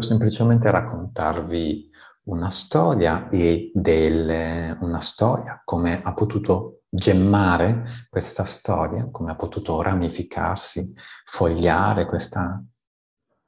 Volevo 0.00 0.18
semplicemente 0.18 0.70
raccontarvi 0.70 1.90
una 2.24 2.48
storia 2.48 3.28
e 3.28 3.70
delle, 3.74 4.78
una 4.80 5.00
storia, 5.00 5.60
come 5.62 6.00
ha 6.02 6.14
potuto 6.14 6.84
gemmare 6.88 7.84
questa 8.08 8.44
storia, 8.44 9.10
come 9.10 9.30
ha 9.30 9.36
potuto 9.36 9.82
ramificarsi, 9.82 10.94
fogliare 11.26 12.06
questa 12.06 12.64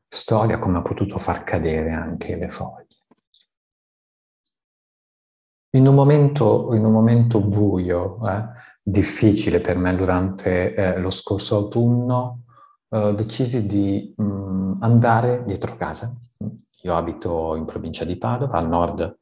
storia, 0.06 0.58
come 0.58 0.76
ha 0.76 0.82
potuto 0.82 1.16
far 1.16 1.42
cadere 1.42 1.92
anche 1.92 2.36
le 2.36 2.50
foglie. 2.50 2.86
In 5.70 5.86
un 5.86 5.94
momento, 5.94 6.74
in 6.74 6.84
un 6.84 6.92
momento 6.92 7.40
buio, 7.40 8.28
eh, 8.28 8.44
difficile 8.82 9.62
per 9.62 9.78
me 9.78 9.96
durante 9.96 10.74
eh, 10.74 10.98
lo 10.98 11.10
scorso 11.10 11.56
autunno, 11.56 12.42
eh, 12.94 13.14
decisi 13.14 13.66
di 13.66 14.12
mh, 14.14 14.22
mm, 14.22 14.82
andare 14.82 15.44
dietro 15.46 15.76
casa. 15.76 16.14
Io 16.82 16.94
abito 16.94 17.54
in 17.56 17.64
provincia 17.64 18.04
di 18.04 18.18
Padova, 18.18 18.58
a 18.58 18.60
nord 18.60 19.18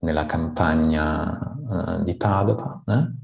nella 0.00 0.26
campagna 0.26 1.56
uh, 1.66 2.02
di 2.04 2.16
Padova, 2.16 2.82
eh? 2.86 3.14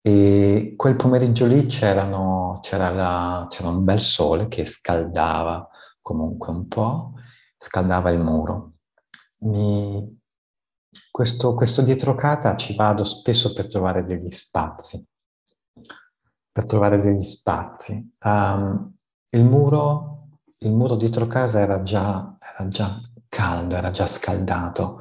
e 0.00 0.74
quel 0.76 0.96
pomeriggio 0.96 1.44
lì 1.44 1.66
c'era 1.66 2.04
un 2.04 3.84
bel 3.84 4.00
sole 4.00 4.48
che 4.48 4.64
scaldava 4.64 5.68
comunque 6.00 6.50
un 6.50 6.66
po', 6.66 7.12
scaldava 7.58 8.08
il 8.10 8.20
muro. 8.20 8.72
Mi, 9.40 10.18
questo, 11.10 11.54
questo 11.54 11.82
dietro 11.82 12.14
casa 12.14 12.56
ci 12.56 12.74
vado 12.74 13.04
spesso 13.04 13.52
per 13.52 13.68
trovare 13.68 14.06
degli 14.06 14.30
spazi, 14.30 15.04
per 16.50 16.64
trovare 16.64 16.98
degli 17.00 17.24
spazi. 17.24 18.14
Um, 18.24 18.97
il 19.30 19.44
muro, 19.44 20.28
il 20.60 20.70
muro 20.70 20.96
dietro 20.96 21.26
casa 21.26 21.60
era 21.60 21.82
già, 21.82 22.36
era 22.40 22.68
già 22.68 23.00
caldo, 23.28 23.76
era 23.76 23.90
già 23.90 24.06
scaldato 24.06 25.00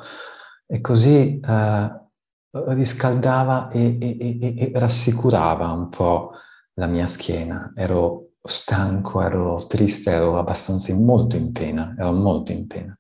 e 0.65 0.81
così 0.81 1.39
eh, 1.39 2.01
riscaldava 2.49 3.69
e, 3.69 3.97
e, 3.99 4.17
e, 4.19 4.39
e, 4.41 4.71
rassicurava 4.79 5.71
un 5.71 5.89
po' 5.89 6.31
la 6.73 6.87
mia 6.87 7.07
schiena. 7.07 7.71
Ero 7.75 8.33
stanco, 8.41 9.21
ero 9.21 9.65
triste, 9.67 10.11
ero 10.11 10.37
abbastanza 10.37 10.93
molto 10.93 11.35
in 11.35 11.51
pena, 11.51 11.95
ero 11.97 12.11
molto 12.11 12.51
in 12.51 12.67
pena. 12.67 12.97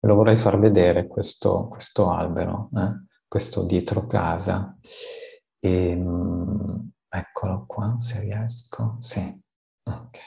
Lo 0.00 0.14
vorrei 0.14 0.36
far 0.36 0.58
vedere 0.58 1.06
questo, 1.06 1.68
questo 1.68 2.10
albero, 2.10 2.70
eh? 2.74 3.04
questo 3.26 3.64
dietro 3.64 4.06
casa. 4.06 4.76
E, 5.60 5.94
um, 5.94 6.90
eccolo 7.08 7.64
qua, 7.66 7.96
se 7.98 8.20
riesco. 8.20 8.96
Sì, 9.00 9.42
ok. 9.88 10.18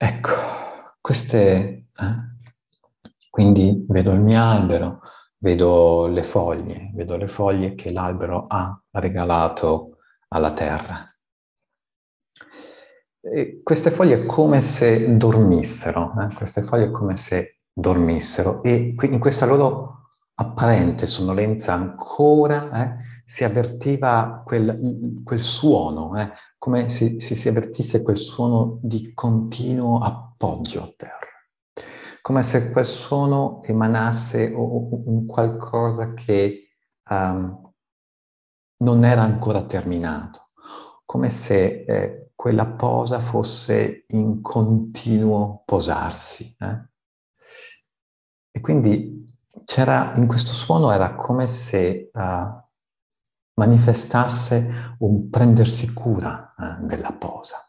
Ecco, 0.00 0.32
queste, 1.00 1.88
eh? 1.96 2.14
quindi 3.30 3.84
vedo 3.88 4.12
il 4.12 4.20
mio 4.20 4.42
albero, 4.42 5.00
vedo 5.38 6.06
le 6.06 6.22
foglie, 6.22 6.90
vedo 6.94 7.16
le 7.16 7.28
foglie 7.28 7.74
che 7.74 7.90
l'albero 7.90 8.46
ha 8.48 8.80
regalato 8.92 9.98
alla 10.28 10.52
terra. 10.52 11.04
E 13.20 13.60
queste 13.62 13.90
foglie 13.90 14.24
come 14.26 14.60
se 14.60 15.16
dormissero, 15.16 16.14
eh? 16.20 16.34
queste 16.34 16.62
foglie 16.62 16.90
come 16.90 17.16
se 17.16 17.58
dormissero 17.72 18.62
e 18.62 18.94
in 19.00 19.18
questa 19.18 19.46
loro 19.46 19.98
apparente 20.34 21.06
sonnolenza 21.06 21.72
ancora 21.72 22.70
eh, 22.70 22.96
si 23.28 23.44
avvertiva 23.44 24.40
quel, 24.42 25.20
quel 25.22 25.42
suono, 25.42 26.18
eh, 26.18 26.32
come 26.56 26.88
se, 26.88 27.20
se 27.20 27.34
si 27.34 27.46
avvertisse 27.46 28.00
quel 28.00 28.16
suono 28.16 28.78
di 28.80 29.12
continuo 29.12 29.98
appoggio 29.98 30.82
a 30.82 30.94
terra, 30.96 31.26
come 32.22 32.42
se 32.42 32.72
quel 32.72 32.86
suono 32.86 33.62
emanasse 33.64 34.50
un 34.54 35.26
qualcosa 35.26 36.14
che 36.14 36.70
um, 37.10 37.70
non 38.78 39.04
era 39.04 39.20
ancora 39.20 39.66
terminato, 39.66 40.48
come 41.04 41.28
se 41.28 41.84
eh, 41.86 42.30
quella 42.34 42.66
posa 42.66 43.20
fosse 43.20 44.06
in 44.08 44.40
continuo 44.40 45.64
posarsi. 45.66 46.56
Eh? 46.58 46.88
E 48.52 48.60
quindi 48.62 49.36
c'era, 49.66 50.14
in 50.16 50.26
questo 50.26 50.54
suono 50.54 50.90
era 50.90 51.14
come 51.14 51.46
se 51.46 52.10
uh, 52.10 52.66
manifestasse 53.58 54.94
un 55.00 55.28
prendersi 55.28 55.92
cura 55.92 56.54
eh, 56.56 56.86
della 56.86 57.12
posa, 57.12 57.68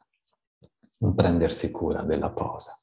un 1.00 1.16
prendersi 1.16 1.72
cura 1.72 2.04
della 2.04 2.30
posa. 2.30 2.78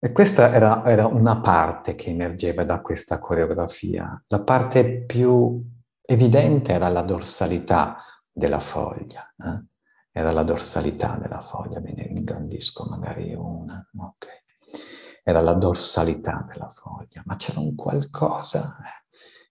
E 0.00 0.12
questa 0.12 0.54
era, 0.54 0.84
era, 0.86 1.06
una 1.06 1.40
parte 1.40 1.94
che 1.94 2.10
emergeva 2.10 2.64
da 2.64 2.80
questa 2.80 3.18
coreografia. 3.18 4.22
La 4.28 4.40
parte 4.40 5.04
più 5.04 5.62
evidente 6.00 6.72
era 6.72 6.88
la 6.88 7.02
dorsalità 7.02 7.98
della 8.30 8.60
foglia. 8.60 9.34
Eh? 9.36 9.64
Era 10.12 10.32
la 10.32 10.44
dorsalità 10.44 11.18
della 11.20 11.40
foglia, 11.40 11.80
ve 11.80 11.92
ne 11.92 12.04
ingrandisco 12.04 12.86
magari 12.88 13.34
una. 13.34 13.86
Ok. 13.98 14.26
Era 15.22 15.42
la 15.42 15.54
dorsalità 15.54 16.46
della 16.48 16.70
foglia, 16.70 17.22
ma 17.26 17.36
c'era 17.36 17.60
un 17.60 17.74
qualcosa 17.74 18.76
eh? 18.78 19.07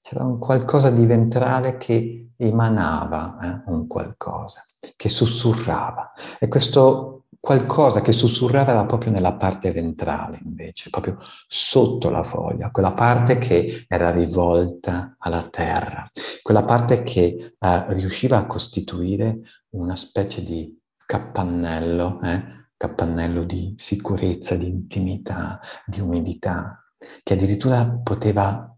C'era 0.08 0.24
un 0.24 0.40
qualcosa 0.40 0.90
di 0.90 1.06
ventrale 1.06 1.76
che 1.76 2.30
emanava 2.38 3.40
eh, 3.42 3.72
un 3.72 3.88
qualcosa, 3.88 4.64
che 4.96 5.10
sussurrava. 5.10 6.14
E 6.40 6.48
questo 6.48 7.26
qualcosa 7.42 8.00
che 8.00 8.14
sussurrava 8.14 8.72
era 8.72 8.86
proprio 8.86 9.12
nella 9.12 9.34
parte 9.34 9.70
ventrale, 9.74 10.40
invece, 10.42 10.90
proprio 10.90 11.18
sotto 11.50 12.10
la 12.10 12.24
foglia, 12.24 12.72
quella 12.72 12.94
parte 12.94 13.38
che 13.38 13.84
era 13.90 14.10
rivolta 14.10 15.18
alla 15.20 15.46
terra, 15.50 16.10
quella 16.42 16.64
parte 16.64 17.04
che 17.04 17.56
eh, 17.60 17.94
riusciva 17.94 18.38
a 18.38 18.46
costituire 18.46 19.42
una 19.72 19.98
specie 19.98 20.42
di 20.42 20.74
cappannello, 21.06 22.22
eh, 22.22 22.70
cappannello 22.78 23.44
di 23.44 23.76
sicurezza, 23.78 24.56
di 24.56 24.68
intimità, 24.68 25.60
di 25.86 26.00
umidità, 26.00 26.82
che 27.24 27.34
addirittura 27.34 27.86
poteva 28.02 28.72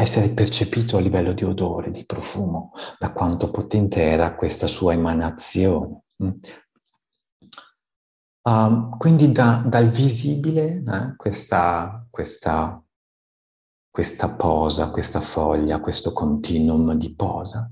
essere 0.00 0.30
percepito 0.30 0.96
a 0.96 1.00
livello 1.00 1.32
di 1.32 1.42
odore, 1.42 1.90
di 1.90 2.06
profumo, 2.06 2.70
da 3.00 3.10
quanto 3.10 3.50
potente 3.50 4.00
era 4.00 4.36
questa 4.36 4.68
sua 4.68 4.92
emanazione. 4.92 6.02
Uh, 8.42 8.96
quindi 8.96 9.32
da, 9.32 9.64
dal 9.66 9.88
visibile 9.88 10.84
eh, 10.86 11.16
questa, 11.16 12.06
questa, 12.08 12.80
questa 13.90 14.36
posa, 14.36 14.90
questa 14.90 15.20
foglia, 15.20 15.80
questo 15.80 16.12
continuum 16.12 16.94
di 16.94 17.12
posa, 17.16 17.68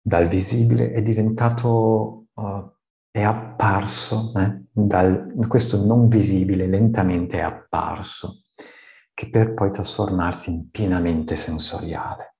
dal 0.00 0.28
visibile 0.28 0.92
è 0.92 1.02
diventato, 1.02 2.26
uh, 2.34 2.72
è 3.10 3.22
apparso, 3.22 4.32
eh, 4.36 4.62
dal, 4.70 5.34
questo 5.48 5.84
non 5.84 6.06
visibile 6.06 6.68
lentamente 6.68 7.38
è 7.38 7.42
apparso 7.42 8.42
che 9.16 9.30
per 9.30 9.54
poi 9.54 9.70
trasformarsi 9.70 10.50
in 10.50 10.68
pienamente 10.68 11.36
sensoriale. 11.36 12.34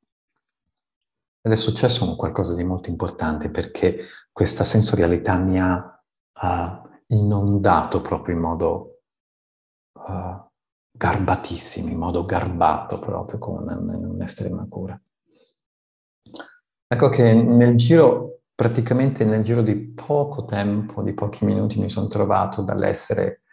Ed 1.40 1.50
è 1.50 1.56
successo 1.56 2.04
un 2.04 2.16
qualcosa 2.16 2.54
di 2.54 2.64
molto 2.64 2.90
importante 2.90 3.48
perché 3.48 4.00
questa 4.30 4.62
sensorialità 4.62 5.38
mi 5.38 5.58
ha 5.58 5.74
uh, 5.78 6.88
inondato 7.14 8.02
proprio 8.02 8.34
in 8.34 8.42
modo 8.42 9.00
uh, 9.92 10.50
garbatissimo, 10.90 11.88
in 11.88 11.96
modo 11.96 12.26
garbato 12.26 12.98
proprio 12.98 13.38
con 13.38 13.66
un'estrema 13.66 14.66
cura. 14.68 15.00
Ecco 16.88 17.08
che 17.08 17.32
nel 17.32 17.76
giro, 17.76 18.40
praticamente 18.54 19.24
nel 19.24 19.42
giro 19.42 19.62
di 19.62 19.76
poco 19.76 20.44
tempo, 20.44 21.00
di 21.00 21.14
pochi 21.14 21.46
minuti, 21.46 21.80
mi 21.80 21.88
sono 21.88 22.08
trovato 22.08 22.60
dall'essere 22.60 23.44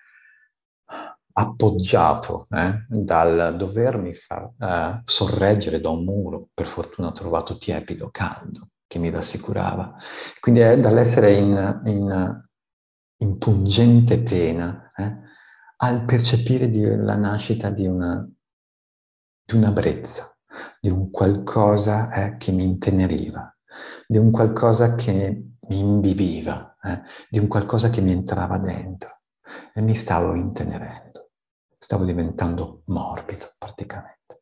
appoggiato 1.33 2.45
eh, 2.50 2.85
dal 2.88 3.56
dovermi 3.57 4.13
far 4.13 4.51
eh, 4.59 5.01
sorreggere 5.03 5.80
da 5.80 5.89
un 5.89 6.03
muro, 6.03 6.50
per 6.53 6.68
fortuna 6.68 7.09
ho 7.09 7.12
trovato 7.12 7.57
tiepido, 7.57 8.09
caldo, 8.12 8.69
che 8.88 9.00
mi 9.00 9.09
rassicurava. 9.09 9.95
Quindi 10.39 10.62
è 10.62 10.80
dall'essere 10.80 11.33
in, 11.33 11.81
in, 11.85 12.44
in 13.18 13.38
pungente 13.38 14.21
pena 14.21 14.91
eh, 14.95 15.18
al 15.77 16.06
percepire 16.06 16.69
di, 16.69 16.85
la 16.85 17.15
nascita 17.15 17.69
di 17.69 17.88
una, 17.88 18.27
di 19.45 19.56
una 19.56 19.71
brezza, 19.71 20.36
di 20.79 20.89
un 20.89 21.09
qualcosa 21.09 22.12
eh, 22.12 22.38
che 22.38 22.51
mi 22.51 22.63
inteneriva, 22.63 23.51
di 24.07 24.18
un 24.18 24.29
qualcosa 24.29 24.94
che 24.95 25.45
mi 25.68 25.79
imbibiva, 25.79 26.77
eh, 26.83 27.01
di 27.27 27.39
un 27.39 27.47
qualcosa 27.47 27.89
che 27.89 28.01
mi 28.01 28.12
entrava 28.12 28.59
dentro 28.59 29.21
e 29.74 29.81
mi 29.81 29.95
stavo 29.95 30.36
intenerendo 30.36 31.02
stavo 31.83 32.06
diventando 32.06 32.83
morbido 32.85 33.56
praticamente. 33.57 34.41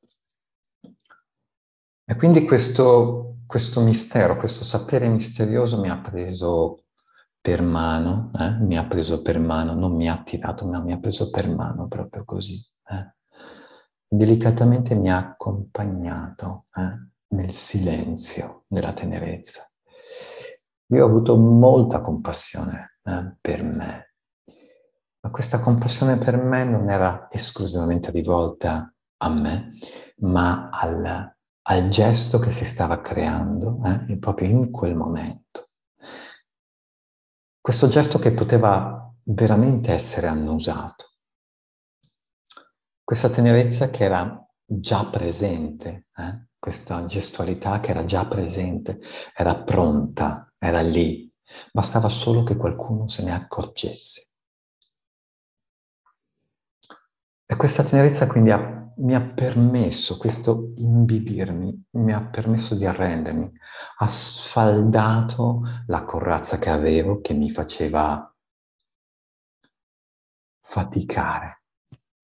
E 2.05 2.15
quindi 2.15 2.45
questo, 2.45 3.37
questo 3.47 3.81
mistero, 3.81 4.37
questo 4.37 4.63
sapere 4.63 5.07
misterioso 5.07 5.79
mi 5.79 5.89
ha 5.89 5.97
preso 5.97 6.83
per 7.41 7.63
mano, 7.63 8.29
eh? 8.37 8.51
mi 8.59 8.77
ha 8.77 8.85
preso 8.85 9.23
per 9.23 9.39
mano, 9.39 9.73
non 9.73 9.95
mi 9.95 10.07
ha 10.07 10.21
tirato, 10.21 10.67
ma 10.67 10.79
mi 10.81 10.93
ha 10.93 10.99
preso 10.99 11.31
per 11.31 11.49
mano 11.49 11.87
proprio 11.87 12.23
così. 12.25 12.63
Eh? 12.87 13.15
Delicatamente 14.07 14.93
mi 14.93 15.09
ha 15.09 15.17
accompagnato 15.17 16.65
eh? 16.75 17.09
nel 17.29 17.55
silenzio 17.55 18.65
della 18.67 18.93
tenerezza. 18.93 19.67
Io 20.89 21.03
ho 21.03 21.07
avuto 21.07 21.35
molta 21.37 22.01
compassione 22.01 22.97
eh, 23.03 23.35
per 23.41 23.63
me, 23.63 24.10
ma 25.21 25.29
questa 25.29 25.59
compassione 25.59 26.17
per 26.17 26.37
me 26.37 26.63
non 26.63 26.89
era 26.89 27.27
esclusivamente 27.31 28.09
rivolta 28.11 28.91
a 29.17 29.29
me, 29.29 29.77
ma 30.17 30.69
al, 30.69 31.35
al 31.61 31.89
gesto 31.89 32.39
che 32.39 32.51
si 32.51 32.65
stava 32.65 33.01
creando 33.01 33.79
eh, 33.85 34.17
proprio 34.17 34.49
in 34.49 34.71
quel 34.71 34.95
momento. 34.95 35.69
Questo 37.59 37.87
gesto 37.87 38.17
che 38.17 38.33
poteva 38.33 39.13
veramente 39.23 39.91
essere 39.91 40.25
annusato. 40.25 41.09
Questa 43.03 43.29
tenerezza 43.29 43.91
che 43.91 44.03
era 44.03 44.43
già 44.65 45.05
presente, 45.05 46.07
eh? 46.15 46.47
questa 46.57 47.05
gestualità 47.05 47.79
che 47.79 47.91
era 47.91 48.05
già 48.05 48.25
presente, 48.25 48.99
era 49.35 49.61
pronta, 49.61 50.51
era 50.57 50.81
lì. 50.81 51.31
Bastava 51.71 52.09
solo 52.09 52.43
che 52.43 52.55
qualcuno 52.55 53.07
se 53.07 53.23
ne 53.23 53.33
accorgesse. 53.33 54.30
E 57.51 57.57
questa 57.57 57.83
tenerezza 57.83 58.27
quindi 58.27 58.49
ha, 58.51 58.93
mi 58.99 59.13
ha 59.13 59.19
permesso, 59.19 60.15
questo 60.15 60.71
imbibirmi, 60.77 61.87
mi 61.97 62.13
ha 62.13 62.21
permesso 62.21 62.75
di 62.75 62.85
arrendermi, 62.85 63.51
ha 63.97 64.07
sfaldato 64.07 65.63
la 65.87 66.05
corazza 66.05 66.57
che 66.59 66.69
avevo 66.69 67.19
che 67.19 67.33
mi 67.33 67.49
faceva 67.49 68.33
faticare, 70.61 71.63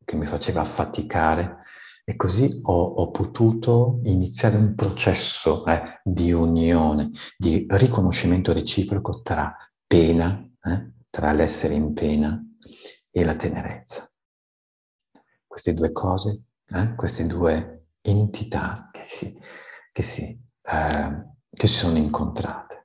che 0.06 0.16
mi 0.16 0.28
faceva 0.28 0.64
faticare. 0.64 1.58
E 2.06 2.16
così 2.16 2.62
ho, 2.64 2.86
ho 2.86 3.12
potuto 3.12 4.00
iniziare 4.04 4.56
un 4.56 4.76
processo 4.76 5.66
eh, 5.66 6.00
di 6.06 6.32
unione, 6.32 7.12
di 7.38 7.66
riconoscimento 7.68 8.54
reciproco 8.54 9.22
tra 9.24 9.54
pena, 9.86 10.42
eh, 10.64 10.94
tra 11.10 11.34
l'essere 11.34 11.74
in 11.74 11.94
pena 11.94 12.42
e 13.12 13.26
la 13.26 13.36
tenerezza 13.36 14.10
queste 15.58 15.74
due 15.74 15.92
cose, 15.92 16.44
eh? 16.68 16.94
queste 16.94 17.26
due 17.26 17.88
entità 18.02 18.92
che 18.94 19.02
si, 19.06 19.40
che 19.92 20.04
si, 20.04 20.22
eh, 20.24 21.26
che 21.50 21.68
si 21.68 21.76
sono 21.76 21.98
incontrate. 21.98 22.84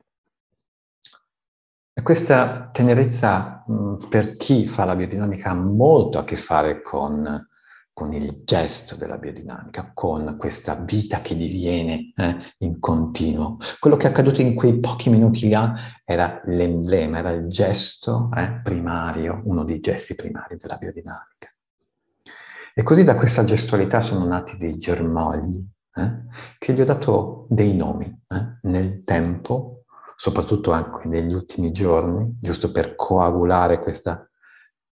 E 1.92 2.00
questa 2.00 2.70
tenerezza 2.72 3.62
mh, 3.66 4.08
per 4.08 4.36
chi 4.36 4.66
fa 4.66 4.86
la 4.86 4.96
biodinamica 4.96 5.50
ha 5.50 5.54
molto 5.54 6.18
a 6.18 6.24
che 6.24 6.36
fare 6.36 6.80
con, 6.80 7.46
con 7.92 8.14
il 8.14 8.40
gesto 8.42 8.96
della 8.96 9.18
biodinamica, 9.18 9.90
con 9.92 10.36
questa 10.38 10.74
vita 10.74 11.20
che 11.20 11.36
diviene 11.36 12.14
eh, 12.16 12.38
in 12.60 12.80
continuo. 12.80 13.58
Quello 13.80 13.96
che 13.96 14.06
è 14.06 14.10
accaduto 14.10 14.40
in 14.40 14.54
quei 14.54 14.80
pochi 14.80 15.10
minuti 15.10 15.50
là 15.50 15.74
era 16.06 16.40
l'emblema, 16.46 17.18
era 17.18 17.32
il 17.32 17.48
gesto 17.48 18.30
eh, 18.34 18.62
primario, 18.62 19.42
uno 19.44 19.62
dei 19.62 19.80
gesti 19.80 20.14
primari 20.14 20.56
della 20.56 20.78
biodinamica. 20.78 21.31
E 22.74 22.82
così 22.82 23.04
da 23.04 23.16
questa 23.16 23.44
gestualità 23.44 24.00
sono 24.00 24.24
nati 24.24 24.56
dei 24.56 24.78
germogli, 24.78 25.62
eh, 25.94 26.22
che 26.58 26.72
gli 26.72 26.80
ho 26.80 26.86
dato 26.86 27.46
dei 27.50 27.76
nomi 27.76 28.06
eh, 28.28 28.58
nel 28.62 29.04
tempo, 29.04 29.84
soprattutto 30.16 30.70
anche 30.70 31.06
negli 31.06 31.34
ultimi 31.34 31.70
giorni, 31.70 32.38
giusto 32.40 32.72
per 32.72 32.94
coagulare 32.96 33.78
questa 33.78 34.26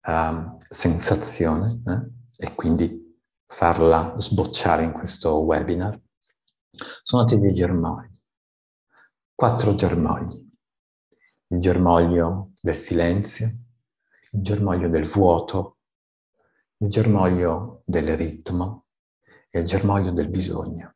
uh, 0.05 0.57
sensazione 0.69 1.81
eh, 1.87 2.45
e 2.45 2.53
quindi 2.53 3.19
farla 3.47 4.13
sbocciare 4.17 4.83
in 4.83 4.91
questo 4.91 5.37
webinar. 5.39 5.99
Sono 7.01 7.23
nati 7.23 7.39
dei 7.39 7.53
germogli, 7.53 8.19
quattro 9.33 9.73
germogli. 9.73 10.51
Il 11.47 11.59
germoglio 11.59 12.51
del 12.59 12.77
silenzio, 12.77 13.47
il 14.31 14.41
germoglio 14.41 14.89
del 14.89 15.07
vuoto, 15.07 15.77
il 16.83 16.89
germoglio 16.89 17.81
del 17.85 18.17
ritmo 18.17 18.87
e 19.49 19.61
il 19.61 19.65
germoglio 19.65 20.11
del 20.11 20.27
bisogno. 20.27 20.95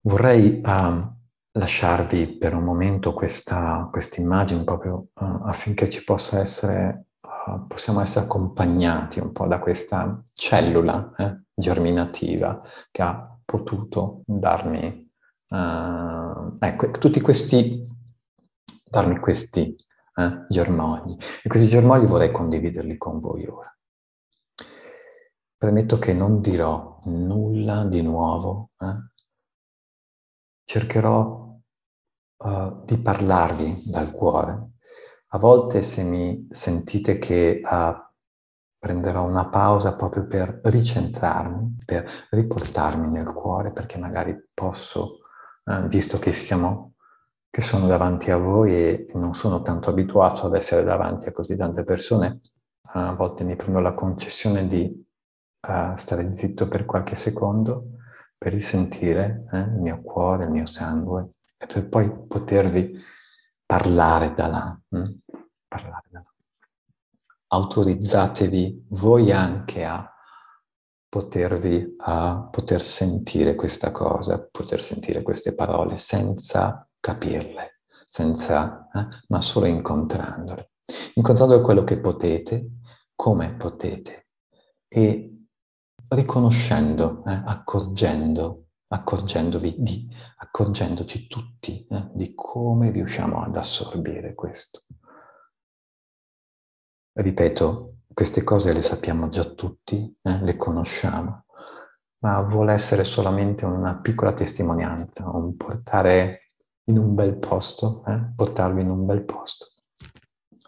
Vorrei 0.00 0.60
uh, 0.64 1.14
lasciarvi 1.52 2.36
per 2.36 2.54
un 2.54 2.64
momento 2.64 3.12
questa 3.12 3.90
immagine 4.16 4.64
proprio 4.64 5.08
uh, 5.14 5.24
affinché 5.44 5.88
ci 5.88 6.02
possa 6.02 6.40
essere, 6.40 7.06
uh, 7.20 7.66
possiamo 7.66 8.00
essere 8.00 8.24
accompagnati 8.24 9.20
un 9.20 9.32
po' 9.32 9.46
da 9.46 9.60
questa 9.60 10.20
cellula 10.32 11.12
eh, 11.16 11.42
germinativa 11.54 12.60
che 12.90 13.02
ha 13.02 13.38
potuto 13.44 14.22
darmi, 14.26 15.10
ecco, 15.48 16.90
tutti 16.98 17.20
questi, 17.20 17.86
darmi 18.84 19.18
questi 19.18 19.76
eh, 20.16 20.46
germogli. 20.48 21.16
E 21.42 21.48
questi 21.48 21.68
germogli 21.68 22.06
vorrei 22.06 22.30
condividerli 22.30 22.96
con 22.96 23.20
voi 23.20 23.46
ora. 23.46 23.70
Premetto 25.56 25.98
che 25.98 26.12
non 26.12 26.40
dirò 26.40 27.00
nulla 27.04 27.84
di 27.84 28.02
nuovo. 28.02 28.70
Eh? 28.78 29.10
Cercherò 30.64 31.54
uh, 32.36 32.84
di 32.84 32.98
parlarvi 32.98 33.82
dal 33.86 34.10
cuore. 34.10 34.70
A 35.28 35.38
volte 35.38 35.82
se 35.82 36.02
mi 36.02 36.48
sentite 36.50 37.18
che 37.18 37.60
uh, 37.62 38.04
prenderò 38.78 39.24
una 39.24 39.48
pausa 39.48 39.94
proprio 39.94 40.26
per 40.26 40.60
ricentrarmi, 40.62 41.78
per 41.84 42.08
riportarmi 42.30 43.08
nel 43.08 43.32
cuore, 43.32 43.72
perché 43.72 43.98
magari 43.98 44.36
posso, 44.54 45.18
eh, 45.64 45.88
visto 45.88 46.18
che 46.18 46.32
siamo 46.32 46.94
che 47.56 47.62
sono 47.62 47.86
davanti 47.86 48.30
a 48.30 48.36
voi 48.36 48.74
e 48.74 49.10
non 49.14 49.32
sono 49.32 49.62
tanto 49.62 49.88
abituato 49.88 50.44
ad 50.44 50.54
essere 50.54 50.84
davanti 50.84 51.26
a 51.26 51.32
così 51.32 51.56
tante 51.56 51.84
persone, 51.84 52.42
a 52.92 53.14
volte 53.14 53.44
mi 53.44 53.56
prendo 53.56 53.80
la 53.80 53.94
concessione 53.94 54.68
di 54.68 54.84
uh, 55.66 55.96
stare 55.96 56.34
zitto 56.34 56.68
per 56.68 56.84
qualche 56.84 57.14
secondo 57.14 57.92
per 58.36 58.52
risentire 58.52 59.46
eh, 59.50 59.60
il 59.60 59.80
mio 59.80 60.02
cuore, 60.02 60.44
il 60.44 60.50
mio 60.50 60.66
sangue 60.66 61.30
e 61.56 61.64
per 61.64 61.88
poi 61.88 62.26
potervi 62.26 63.00
parlare 63.64 64.34
da 64.34 64.46
là. 64.48 64.80
Hm? 64.90 65.14
Parlare 65.66 66.08
da 66.10 66.18
là. 66.18 66.32
Autorizzatevi 67.46 68.88
voi 68.90 69.32
anche 69.32 69.82
a 69.82 70.06
potervi, 71.08 71.94
a 72.00 72.50
poter 72.50 72.84
sentire 72.84 73.54
questa 73.54 73.92
cosa, 73.92 74.46
poter 74.46 74.82
sentire 74.82 75.22
queste 75.22 75.54
parole 75.54 75.96
senza 75.96 76.86
capirle, 77.06 77.82
senza, 78.08 78.88
eh, 78.92 79.06
ma 79.28 79.40
solo 79.40 79.66
incontrandole. 79.66 80.72
Incontrando 81.14 81.60
quello 81.60 81.84
che 81.84 82.00
potete, 82.00 82.70
come 83.14 83.54
potete, 83.54 84.26
e 84.88 85.44
riconoscendo, 86.08 87.22
eh, 87.24 87.42
accorgendo, 87.44 88.70
accorgendovi 88.88 89.76
di, 89.78 90.08
accorgendoci 90.38 91.28
tutti 91.28 91.86
eh, 91.86 92.10
di 92.12 92.34
come 92.34 92.90
riusciamo 92.90 93.40
ad 93.40 93.56
assorbire 93.56 94.34
questo. 94.34 94.82
Ripeto, 97.12 97.98
queste 98.12 98.42
cose 98.42 98.72
le 98.72 98.82
sappiamo 98.82 99.28
già 99.28 99.44
tutti, 99.44 100.12
eh, 100.22 100.42
le 100.42 100.56
conosciamo, 100.56 101.44
ma 102.24 102.40
vuole 102.40 102.72
essere 102.72 103.04
solamente 103.04 103.64
una 103.64 103.96
piccola 104.00 104.32
testimonianza, 104.32 105.30
un 105.30 105.56
portare 105.56 106.45
in 106.88 106.98
un 106.98 107.14
bel 107.14 107.36
posto, 107.38 108.04
eh? 108.06 108.32
portarvi 108.34 108.80
in 108.80 108.90
un 108.90 109.06
bel 109.06 109.24
posto. 109.24 109.72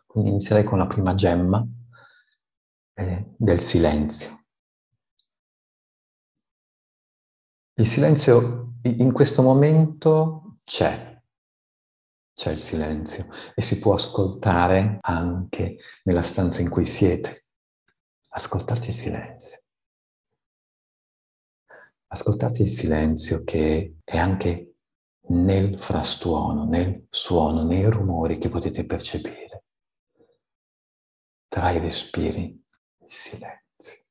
Quindi 0.07 0.31
inizierei 0.31 0.65
con 0.65 0.79
la 0.79 0.87
prima 0.87 1.15
gemma 1.15 1.67
eh, 2.95 3.35
del 3.37 3.61
silenzio. 3.61 4.45
Il 7.75 7.87
silenzio 7.87 8.75
in 8.83 9.13
questo 9.13 9.43
momento 9.43 10.59
c'è, 10.65 11.23
c'è 12.35 12.51
il 12.51 12.59
silenzio 12.59 13.29
e 13.55 13.63
si 13.63 13.79
può 13.79 13.95
ascoltare 13.95 14.99
anche 15.03 15.77
nella 16.03 16.23
stanza 16.23 16.61
in 16.61 16.69
cui 16.69 16.85
siete. 16.85 17.47
Ascoltate 18.31 18.89
il 18.89 18.95
silenzio. 18.95 19.63
Ascoltate 22.09 22.63
il 22.63 22.71
silenzio 22.71 23.45
che 23.45 23.99
è 24.03 24.17
anche 24.19 24.78
nel 25.29 25.79
frastuono, 25.79 26.65
nel 26.65 27.07
suono, 27.11 27.65
nei 27.65 27.89
rumori 27.91 28.39
che 28.39 28.49
potete 28.49 28.85
percepire. 28.85 29.65
Tra 31.49 31.71
i 31.71 31.79
respiri, 31.79 32.65
il 32.99 33.11
silenzio. 33.11 34.05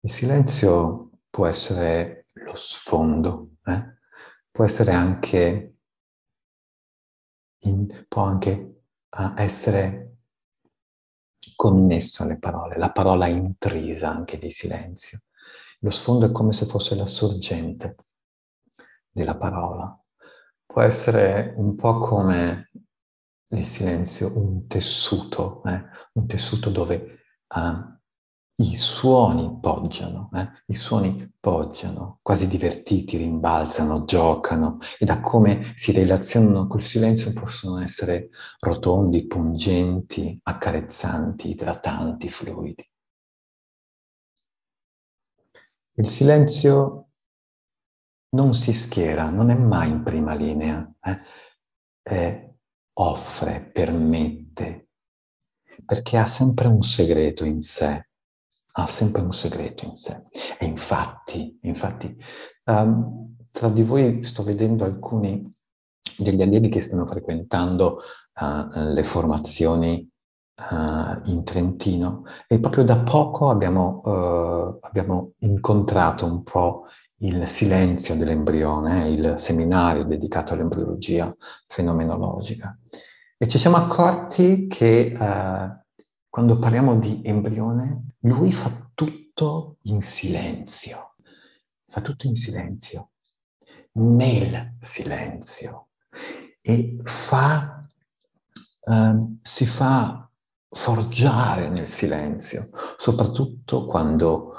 Il 0.00 0.10
silenzio 0.10 1.10
può 1.30 1.46
essere 1.46 2.28
lo 2.32 2.54
sfondo, 2.54 3.56
eh? 3.64 3.98
può 4.50 4.64
essere 4.64 4.92
anche, 4.92 5.76
in, 7.64 8.06
può 8.08 8.22
anche 8.22 8.82
uh, 9.10 9.32
essere 9.36 10.18
connesso 11.56 12.22
alle 12.22 12.38
parole, 12.38 12.76
la 12.76 12.92
parola 12.92 13.26
intrisa 13.26 14.10
anche 14.10 14.38
di 14.38 14.50
silenzio. 14.50 15.22
Lo 15.86 15.92
sfondo 15.92 16.26
è 16.26 16.32
come 16.32 16.52
se 16.52 16.66
fosse 16.66 16.96
la 16.96 17.06
sorgente 17.06 17.94
della 19.08 19.36
parola. 19.36 19.96
Può 20.66 20.82
essere 20.82 21.54
un 21.58 21.76
po' 21.76 22.00
come 22.00 22.72
il 23.50 23.64
silenzio, 23.64 24.36
un 24.36 24.66
tessuto, 24.66 25.62
eh? 25.62 25.84
un 26.14 26.26
tessuto 26.26 26.70
dove 26.70 27.20
uh, 27.54 28.64
i 28.64 28.76
suoni 28.76 29.60
poggiano, 29.60 30.28
eh? 30.34 30.48
i 30.66 30.74
suoni 30.74 31.32
poggiano, 31.38 32.18
quasi 32.20 32.48
divertiti, 32.48 33.16
rimbalzano, 33.16 34.06
giocano 34.06 34.78
e 34.98 35.04
da 35.04 35.20
come 35.20 35.72
si 35.76 35.92
relazionano 35.92 36.66
col 36.66 36.82
silenzio 36.82 37.32
possono 37.32 37.78
essere 37.78 38.30
rotondi, 38.58 39.28
pungenti, 39.28 40.36
accarezzanti, 40.42 41.50
idratanti, 41.50 42.28
fluidi. 42.28 42.90
Il 45.98 46.08
silenzio 46.08 47.08
non 48.30 48.54
si 48.54 48.72
schiera, 48.72 49.30
non 49.30 49.50
è 49.50 49.54
mai 49.54 49.90
in 49.90 50.02
prima 50.02 50.34
linea, 50.34 50.94
eh? 51.02 51.20
è, 52.02 52.50
offre, 52.94 53.70
permette, 53.72 54.88
perché 55.84 56.18
ha 56.18 56.26
sempre 56.26 56.68
un 56.68 56.82
segreto 56.82 57.44
in 57.44 57.62
sé 57.62 58.06
ha 58.78 58.86
sempre 58.86 59.22
un 59.22 59.32
segreto 59.32 59.84
in 59.84 59.96
sé. 59.96 60.24
E 60.58 60.66
infatti, 60.66 61.58
infatti, 61.62 62.16
um, 62.64 63.36
tra 63.50 63.68
di 63.70 63.82
voi 63.82 64.22
sto 64.24 64.42
vedendo 64.42 64.84
alcuni 64.84 65.52
degli 66.16 66.42
allievi 66.42 66.68
che 66.68 66.80
stanno 66.80 67.06
frequentando 67.06 68.00
uh, 68.40 68.92
le 68.92 69.04
formazioni 69.04 70.08
uh, 70.56 71.30
in 71.30 71.42
Trentino 71.44 72.24
e 72.46 72.58
proprio 72.58 72.84
da 72.84 72.96
poco 72.98 73.50
abbiamo, 73.50 74.02
uh, 74.04 74.78
abbiamo 74.80 75.32
incontrato 75.38 76.26
un 76.26 76.42
po' 76.42 76.86
il 77.20 77.46
silenzio 77.46 78.14
dell'embrione, 78.16 79.08
il 79.08 79.34
seminario 79.38 80.04
dedicato 80.04 80.52
all'embriologia 80.52 81.34
fenomenologica. 81.66 82.78
E 83.38 83.46
ci 83.48 83.58
siamo 83.58 83.76
accorti 83.76 84.66
che 84.66 85.16
quando 86.28 86.58
parliamo 86.58 86.98
di 86.98 87.22
embrione, 87.24 88.16
lui 88.20 88.52
fa 88.52 88.90
tutto 88.92 89.76
in 89.82 90.02
silenzio, 90.02 91.14
fa 91.86 92.02
tutto 92.02 92.26
in 92.26 92.34
silenzio, 92.34 93.10
nel 93.92 94.76
silenzio 94.80 95.88
e 96.60 96.96
fa, 97.04 97.88
eh, 98.80 99.36
si 99.40 99.66
fa 99.66 100.25
forgiare 100.76 101.68
nel 101.70 101.88
silenzio, 101.88 102.68
soprattutto 102.98 103.86
quando 103.86 104.54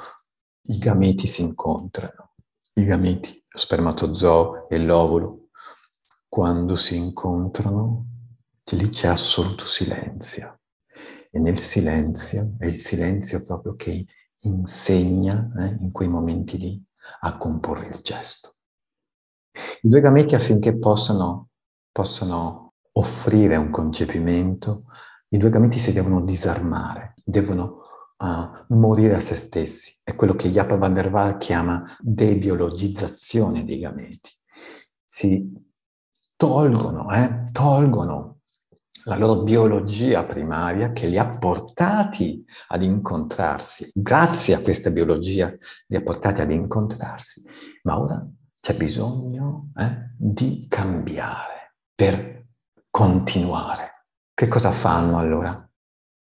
i 0.63 0.77
gameti 0.79 1.27
si 1.27 1.41
incontrano, 1.41 2.33
i 2.73 2.83
gameti, 2.83 3.45
lo 3.47 3.59
spermatozoo 3.59 4.67
e 4.67 4.79
l'ovulo, 4.79 5.49
quando 6.27 6.75
si 6.75 6.97
incontrano, 6.97 8.05
lì 8.71 8.89
c'è 8.89 9.07
assoluto 9.07 9.65
silenzio 9.65 10.59
e 11.31 11.39
nel 11.39 11.59
silenzio, 11.59 12.55
è 12.57 12.65
il 12.65 12.77
silenzio 12.77 13.43
proprio 13.45 13.75
che 13.75 14.05
insegna 14.41 15.49
eh, 15.59 15.77
in 15.79 15.91
quei 15.91 16.09
momenti 16.09 16.57
lì 16.57 16.83
a 17.21 17.37
comporre 17.37 17.87
il 17.87 17.99
gesto. 18.01 18.55
I 19.53 19.87
due 19.87 20.01
gameti 20.01 20.35
affinché 20.35 20.77
possano, 20.77 21.49
possano 21.91 22.73
offrire 22.93 23.55
un 23.55 23.69
concepimento, 23.69 24.85
i 25.29 25.37
due 25.37 25.49
gameti 25.49 25.79
si 25.79 25.93
devono 25.93 26.21
disarmare, 26.21 27.15
devono 27.23 27.81
uh, 28.17 28.73
morire 28.75 29.15
a 29.15 29.19
se 29.19 29.35
stessi. 29.35 29.93
È 30.03 30.15
quello 30.15 30.33
che 30.35 30.49
Japa 30.49 30.77
van 30.77 30.93
der 30.93 31.11
Waal 31.11 31.37
chiama 31.37 31.95
debiologizzazione 31.99 33.65
dei 33.65 33.79
gameti. 33.79 34.29
Si 35.03 35.51
tolgono, 36.35 37.11
eh, 37.11 37.45
tolgono 37.51 38.39
la 39.07 39.17
loro 39.17 39.43
biologia 39.43 40.25
primaria 40.25 40.91
che 40.91 41.07
li 41.07 41.17
ha 41.17 41.37
portati 41.37 42.43
ad 42.67 42.83
incontrarsi. 42.83 43.89
Grazie 43.93 44.53
a 44.55 44.61
questa 44.61 44.91
biologia 44.91 45.53
li 45.87 45.95
ha 45.95 46.01
portati 46.01 46.41
ad 46.41 46.51
incontrarsi. 46.51 47.43
Ma 47.83 47.99
ora 47.99 48.25
c'è 48.59 48.75
bisogno 48.75 49.71
eh, 49.77 50.11
di 50.17 50.67
cambiare 50.69 51.75
per 51.95 52.45
continuare. 52.89 53.86
Che 54.39 54.47
cosa 54.47 54.71
fanno 54.71 55.17
allora? 55.17 55.67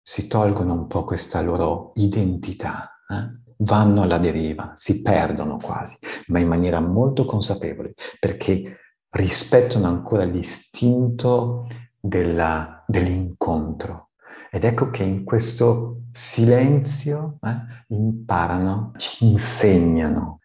Si 0.01 0.27
tolgono 0.27 0.71
un 0.71 0.87
po' 0.87 1.03
questa 1.03 1.41
loro 1.41 1.91
identità, 1.95 3.03
eh? 3.05 3.53
vanno 3.57 4.03
alla 4.03 4.17
deriva, 4.17 4.71
si 4.75 5.01
perdono 5.01 5.57
quasi, 5.57 5.97
ma 6.27 6.39
in 6.39 6.47
maniera 6.47 6.79
molto 6.79 7.25
consapevole, 7.25 7.95
perché 8.17 8.77
rispettano 9.09 9.87
ancora 9.87 10.23
l'istinto 10.23 11.67
della, 11.99 12.81
dell'incontro. 12.87 14.11
Ed 14.51 14.63
ecco 14.63 14.89
che 14.89 15.03
in 15.03 15.25
questo 15.25 16.03
silenzio 16.09 17.39
eh, 17.41 17.93
imparano, 17.93 18.93
ci 18.95 19.25
insegnano 19.31 20.39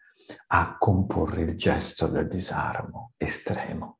a 0.47 0.75
comporre 0.77 1.43
il 1.43 1.55
gesto 1.55 2.07
del 2.07 2.27
disarmo 2.27 3.13
estremo. 3.15 3.99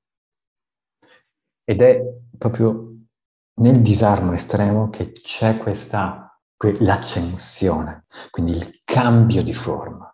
Ed 1.64 1.82
è 1.82 2.04
proprio 2.38 2.93
nel 3.56 3.82
disarmo 3.82 4.34
estremo 4.34 4.90
che 4.90 5.12
c'è 5.12 5.58
questa, 5.58 6.40
l'accensione, 6.80 8.06
quindi 8.30 8.54
il 8.54 8.82
cambio 8.84 9.44
di 9.44 9.54
forma, 9.54 10.14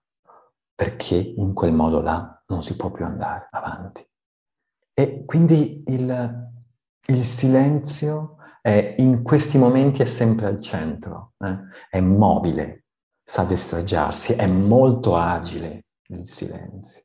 perché 0.74 1.16
in 1.16 1.54
quel 1.54 1.74
modo 1.74 2.02
là 2.02 2.44
non 2.48 2.64
si 2.64 2.76
può 2.76 2.92
più 2.92 3.06
andare 3.06 3.48
avanti. 3.52 4.06
E 4.94 5.24
quindi 5.26 5.84
il, 5.88 6.52
il 7.08 7.26
silenzio 7.26 8.38
è, 8.62 8.96
in 8.98 9.24
questi 9.24 9.58
momenti 9.58 10.02
è 10.02 10.06
sempre 10.06 10.48
al 10.48 10.62
centro, 10.62 11.34
eh? 11.38 11.58
è 11.90 12.02
mobile, 12.02 12.86
sa 13.24 13.44
destreggiarsi, 13.44 14.34
è 14.34 14.48
molto 14.48 15.16
agile 15.16 15.86
il 16.10 16.28
silenzio. 16.28 17.04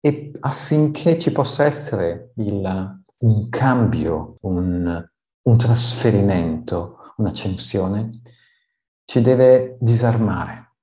E 0.00 0.32
affinché 0.40 1.18
ci 1.18 1.30
possa 1.30 1.64
essere 1.64 2.32
il, 2.36 3.03
un 3.18 3.48
cambio, 3.48 4.36
un, 4.42 5.08
un 5.42 5.58
trasferimento, 5.58 7.14
un'accensione, 7.16 8.20
ci 9.04 9.20
deve 9.20 9.76
disarmare, 9.80 10.76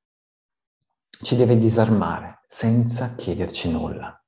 ci 1.24 1.36
deve 1.36 1.58
disarmare 1.58 2.44
senza 2.48 3.16
chiederci 3.16 3.72
nulla 3.72 4.22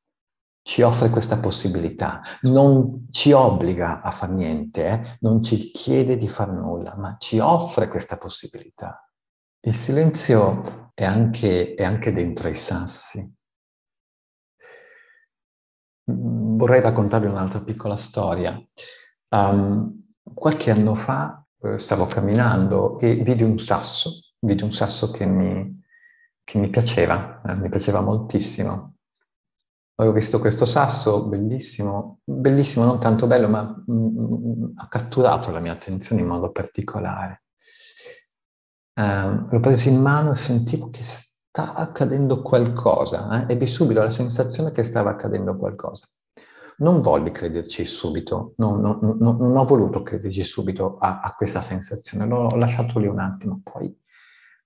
ci 0.63 0.81
offre 0.81 1.09
questa 1.09 1.39
possibilità, 1.39 2.21
non 2.43 3.07
ci 3.11 3.33
obbliga 3.33 4.01
a 4.01 4.09
fare 4.11 4.31
niente, 4.31 4.87
eh? 4.87 5.17
non 5.19 5.43
ci 5.43 5.71
chiede 5.71 6.17
di 6.17 6.29
fare 6.29 6.53
nulla, 6.53 6.95
ma 6.95 7.17
ci 7.19 7.37
offre 7.39 7.89
questa 7.89 8.17
possibilità. 8.17 9.07
Il 9.59 9.75
silenzio 9.75 10.91
è 10.93 11.03
anche, 11.03 11.75
è 11.75 11.83
anche 11.83 12.13
dentro 12.13 12.47
i 12.47 12.55
sassi. 12.55 13.29
Vorrei 16.63 16.81
raccontarvi 16.81 17.27
un'altra 17.27 17.61
piccola 17.61 17.97
storia. 17.97 18.61
Um, 19.29 20.05
qualche 20.23 20.71
anno 20.71 20.95
fa 20.95 21.45
eh, 21.61 21.77
stavo 21.77 22.05
camminando 22.05 22.97
e 22.99 23.15
vidi 23.15 23.43
un 23.43 23.59
sasso, 23.59 24.33
vidi 24.39 24.63
un 24.63 24.71
sasso 24.71 25.11
che 25.11 25.25
mi, 25.25 25.81
che 26.43 26.57
mi 26.57 26.69
piaceva, 26.69 27.41
eh, 27.45 27.55
mi 27.55 27.69
piaceva 27.69 27.99
moltissimo 28.01 28.93
avevo 29.95 30.15
visto 30.15 30.39
questo 30.39 30.65
sasso 30.65 31.27
bellissimo, 31.27 32.19
bellissimo, 32.23 32.85
non 32.85 32.99
tanto 32.99 33.27
bello, 33.27 33.47
ma 33.47 33.61
mh, 33.63 33.93
mm, 33.93 34.33
mm, 34.33 34.63
ha 34.77 34.87
catturato 34.87 35.51
la 35.51 35.59
mia 35.59 35.73
attenzione 35.73 36.21
in 36.21 36.27
modo 36.27 36.51
particolare. 36.51 37.43
Eh, 38.95 39.45
l'ho 39.49 39.59
preso 39.59 39.89
in 39.89 40.01
mano 40.01 40.31
e 40.31 40.35
sentivo 40.35 40.89
che 40.89 41.03
stava 41.03 41.75
accadendo 41.75 42.41
qualcosa, 42.41 43.45
eh? 43.47 43.53
ebbi 43.53 43.67
subito 43.67 44.01
la 44.01 44.09
sensazione 44.09 44.71
che 44.71 44.83
stava 44.83 45.11
accadendo 45.11 45.55
qualcosa. 45.57 46.07
Non 46.77 47.01
volli 47.01 47.31
crederci 47.31 47.85
subito, 47.85 48.53
non, 48.57 48.81
non, 48.81 48.99
non, 49.01 49.37
non 49.37 49.55
ho 49.55 49.65
voluto 49.65 50.01
crederci 50.01 50.43
subito 50.43 50.97
a, 50.97 51.21
a 51.21 51.33
questa 51.33 51.61
sensazione, 51.61 52.25
l'ho 52.25 52.47
lasciato 52.55 52.99
lì 52.99 53.07
un 53.07 53.19
attimo, 53.19 53.61
poi 53.63 53.95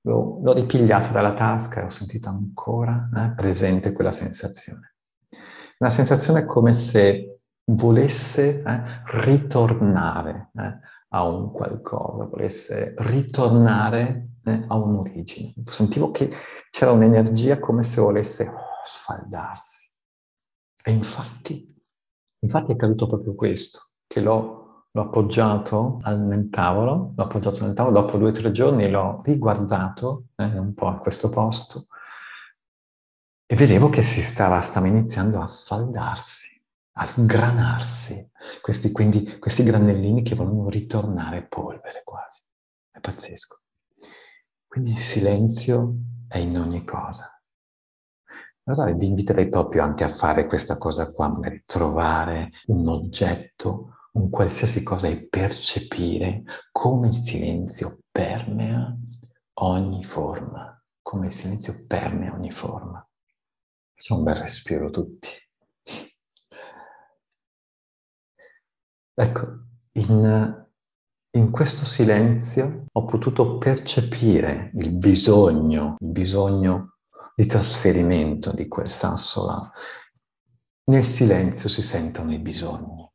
l'ho, 0.02 0.40
l'ho 0.42 0.54
ripigliato 0.54 1.12
dalla 1.12 1.34
tasca 1.34 1.82
e 1.82 1.86
ho 1.86 1.90
sentito 1.90 2.30
ancora 2.30 3.10
eh, 3.16 3.34
presente 3.36 3.92
quella 3.92 4.12
sensazione. 4.12 4.96
Una 5.80 5.90
sensazione 5.90 6.46
come 6.46 6.74
se 6.74 7.42
volesse 7.66 8.64
eh, 8.64 8.84
ritornare 9.22 10.52
eh, 10.56 10.80
a 11.10 11.24
un 11.24 11.52
qualcosa, 11.52 12.26
volesse 12.26 12.96
ritornare 12.98 14.30
eh, 14.44 14.66
a 14.68 14.76
un'origine. 14.76 15.54
Sentivo 15.66 16.12
che 16.12 16.32
c'era 16.72 16.92
un'energia 16.92 17.60
come 17.60 17.84
se 17.84 18.02
volesse 18.02 18.48
oh, 18.48 18.82
sfaldarsi. 18.84 19.90
E 20.84 20.92
infatti, 20.92 21.76
infatti 22.40 22.72
è 22.72 22.74
accaduto 22.76 23.08
proprio 23.08 23.36
questo, 23.36 23.90
che 24.08 24.22
l'ho, 24.22 24.88
l'ho 24.92 25.02
appoggiato 25.02 26.00
nel 26.04 26.50
tavolo, 26.50 27.14
l'ho 27.16 27.24
appoggiato 27.24 27.64
nel 27.64 27.74
tavolo, 27.74 28.02
dopo 28.02 28.18
due 28.18 28.30
o 28.30 28.34
tre 28.34 28.52
giorni 28.52 28.90
l'ho 28.90 29.22
riguardato 29.24 30.26
eh, 30.36 30.58
un 30.58 30.74
po' 30.74 30.88
a 30.88 30.98
questo 30.98 31.30
posto 31.30 31.88
e 33.46 33.56
vedevo 33.56 33.90
che 33.90 34.04
si 34.04 34.22
stava, 34.22 34.62
stava 34.62 34.88
iniziando 34.88 35.42
a 35.42 35.48
sfaldarsi 35.48 36.56
a 37.00 37.06
sgranarsi, 37.06 38.32
questi, 38.62 38.92
quindi 38.92 39.38
questi 39.38 39.64
granellini 39.64 40.24
che 40.24 40.36
vogliono 40.36 40.70
ritornare 40.70 41.48
polvere 41.48 42.02
quasi. 42.04 42.42
È 42.90 43.00
pazzesco. 43.00 43.62
Quindi 44.66 44.92
il 44.92 44.98
silenzio 44.98 45.96
è 46.28 46.40
in 46.40 46.58
ogni 46.58 46.84
cosa. 46.84 47.37
Allora 48.70 48.92
vi 48.92 49.08
inviterei 49.08 49.48
proprio 49.48 49.82
anche 49.82 50.04
a 50.04 50.10
fare 50.10 50.46
questa 50.46 50.78
cosa 50.78 51.14
qua, 51.14 51.30
magari 51.30 51.64
trovare 51.66 52.52
un 52.66 52.90
oggetto, 52.90 53.96
un 54.14 54.30
qualsiasi 54.30 54.84
cosa 54.84 55.08
e 55.08 55.26
percepire 55.30 56.44
come 56.70 57.08
il 57.08 57.16
silenzio 57.16 58.00
permea 58.12 58.94
ogni 59.60 60.04
forma, 60.04 60.84
come 61.02 61.28
il 61.28 61.32
silenzio 61.32 61.86
permea 61.88 62.34
ogni 62.34 62.52
forma. 62.52 63.08
Facciamo 63.94 64.20
un 64.20 64.26
bel 64.26 64.36
respiro 64.36 64.90
tutti. 64.90 65.30
Ecco, 69.14 69.42
in, 69.94 70.68
in 71.38 71.52
questo 71.52 71.86
silenzio 71.86 72.84
ho 72.92 73.06
potuto 73.06 73.58
percepire 73.58 74.72
il 74.74 74.92
bisogno, 74.92 75.96
il 76.00 76.10
bisogno 76.10 76.97
di 77.38 77.46
trasferimento 77.46 78.52
di 78.52 78.68
quel 78.68 78.90
sasso 78.90 79.46
là. 79.46 79.72
Nel 80.86 81.04
silenzio 81.04 81.70
si 81.70 81.84
sentono 81.84 82.34
i 82.34 82.40
bisogni. 82.40 83.08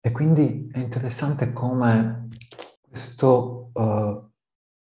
E 0.00 0.10
quindi 0.10 0.68
è 0.72 0.80
interessante 0.80 1.52
come 1.52 2.26
questo 2.80 3.70
uh, 3.72 4.28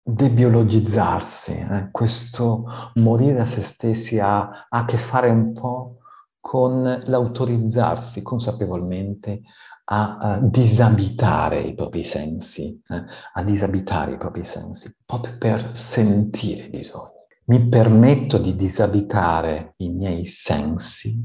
debiologizzarsi, 0.03 1.53
eh, 1.53 1.89
questo 1.91 2.65
morire 2.95 3.41
a 3.41 3.47
se 3.47 3.61
stessi 3.61 4.19
ha, 4.19 4.67
a 4.67 4.85
che 4.87 4.97
fare 4.97 5.29
un 5.29 5.53
po' 5.53 5.99
con 6.41 7.03
l'autorizzarsi 7.05 8.23
consapevolmente 8.23 9.43
a, 9.85 10.17
a, 10.17 10.39
disabitare 10.39 11.61
i 11.61 11.75
propri 11.75 12.05
sensi, 12.05 12.81
eh, 12.89 13.05
a 13.35 13.43
disabitare 13.43 14.13
i 14.13 14.17
propri 14.17 14.47
sensi, 14.47 14.91
proprio 15.05 15.37
per 15.37 15.77
sentire 15.77 16.65
i 16.65 16.71
bisogni. 16.71 17.20
Mi 17.51 17.69
permetto 17.69 18.39
di 18.39 18.55
disabitare 18.55 19.75
i 19.79 19.89
miei 19.89 20.25
sensi 20.27 21.21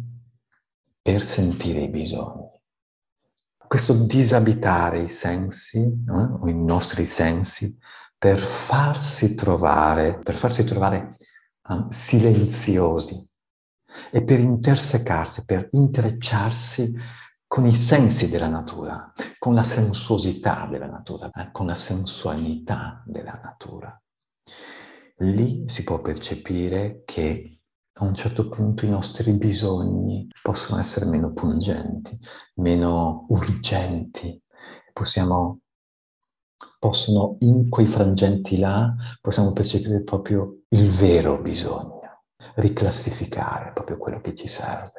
per 1.00 1.24
sentire 1.24 1.82
i 1.82 1.90
bisogni. 1.90 2.50
Questo 3.56 3.94
disabitare 4.08 5.02
i 5.02 5.08
sensi, 5.08 5.78
eh, 5.78 6.12
o 6.12 6.48
i 6.48 6.56
nostri 6.56 7.06
sensi, 7.06 7.78
per 8.18 8.40
farsi 8.40 9.36
trovare, 9.36 10.18
per 10.18 10.36
farsi 10.38 10.64
trovare 10.64 11.16
um, 11.68 11.90
silenziosi, 11.90 13.24
e 14.10 14.24
per 14.24 14.40
intersecarsi, 14.40 15.46
per 15.46 15.68
intrecciarsi 15.70 16.92
con 17.46 17.68
i 17.68 17.76
sensi 17.76 18.30
della 18.30 18.50
natura, 18.50 19.14
con 19.38 19.54
la 19.54 19.62
sensuosità 19.62 20.68
della 20.72 20.88
natura, 20.88 21.30
eh, 21.30 21.52
con 21.52 21.68
la 21.68 21.76
sensualità 21.76 23.04
della 23.06 23.40
natura. 23.44 23.96
Lì 25.20 25.64
si 25.68 25.84
può 25.84 26.02
percepire 26.02 27.04
che 27.06 27.60
a 27.94 28.04
un 28.04 28.14
certo 28.14 28.50
punto 28.50 28.86
i 28.86 28.90
nostri 28.90 29.32
bisogni 29.34 30.28
possono 30.42 30.80
essere 30.80 31.06
meno 31.06 31.32
pungenti, 31.32 32.20
meno 32.56 33.26
urgenti. 33.30 34.42
Possiamo, 34.92 35.62
possono, 36.80 37.38
in 37.40 37.70
quei 37.70 37.86
frangenti 37.88 38.58
là, 38.58 38.94
possiamo 39.22 39.54
percepire 39.54 40.04
proprio 40.04 40.64
il 40.70 40.92
vero 40.92 41.42
bisogno 41.42 41.96
riclassificare 42.56 43.72
proprio 43.74 43.98
quello 43.98 44.22
che 44.22 44.36
ci 44.36 44.48
serve. 44.48 44.95